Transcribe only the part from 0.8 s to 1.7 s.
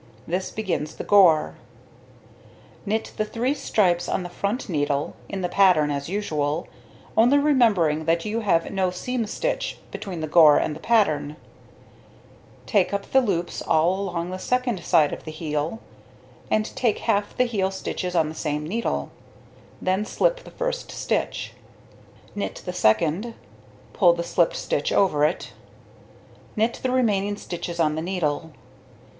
the gore.